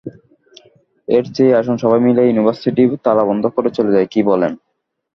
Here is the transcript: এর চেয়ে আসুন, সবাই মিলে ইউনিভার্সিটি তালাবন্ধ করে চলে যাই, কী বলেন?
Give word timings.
এর 1.07 1.25
চেয়ে 1.35 1.57
আসুন, 1.59 1.75
সবাই 1.77 1.99
মিলে 2.07 2.21
ইউনিভার্সিটি 2.25 2.83
তালাবন্ধ 3.05 3.43
করে 3.55 3.69
চলে 3.77 3.91
যাই, 3.95 4.07
কী 4.13 4.21
বলেন? 4.23 4.51